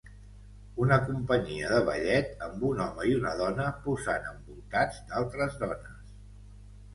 Una 0.83 0.95
companyia 1.09 1.67
de 1.73 1.81
ballet 1.89 2.31
amb 2.45 2.65
un 2.69 2.81
home 2.85 3.05
i 3.11 3.13
una 3.19 3.35
dona 3.43 3.67
posant 3.85 4.27
envoltats 4.31 4.99
d'altres 5.13 5.61
dones. 5.67 6.11